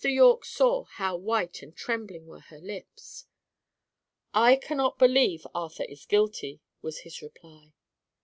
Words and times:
Yorke 0.09 0.43
saw 0.43 0.83
how 0.85 1.15
white 1.15 1.61
and 1.61 1.75
trembling 1.77 2.25
were 2.25 2.39
her 2.39 2.57
lips. 2.57 3.27
"I 4.33 4.55
cannot 4.55 4.97
believe 4.97 5.45
Arthur 5.53 5.85
guilty," 6.07 6.59
was 6.81 7.01
his 7.01 7.21
reply. 7.21 7.73